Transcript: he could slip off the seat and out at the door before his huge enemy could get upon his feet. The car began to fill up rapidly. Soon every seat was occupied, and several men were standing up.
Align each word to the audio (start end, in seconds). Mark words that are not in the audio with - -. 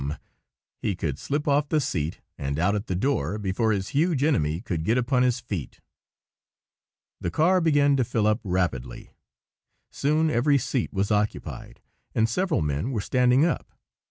he 0.79 0.95
could 0.95 1.19
slip 1.19 1.47
off 1.47 1.69
the 1.69 1.79
seat 1.79 2.21
and 2.35 2.57
out 2.57 2.73
at 2.73 2.87
the 2.87 2.95
door 2.95 3.37
before 3.37 3.71
his 3.71 3.89
huge 3.89 4.23
enemy 4.23 4.59
could 4.59 4.83
get 4.83 4.97
upon 4.97 5.21
his 5.21 5.39
feet. 5.39 5.79
The 7.19 7.29
car 7.29 7.61
began 7.61 7.95
to 7.97 8.03
fill 8.03 8.25
up 8.25 8.39
rapidly. 8.43 9.11
Soon 9.91 10.31
every 10.31 10.57
seat 10.57 10.91
was 10.91 11.11
occupied, 11.11 11.81
and 12.15 12.27
several 12.27 12.63
men 12.63 12.89
were 12.89 12.99
standing 13.01 13.45
up. 13.45 13.75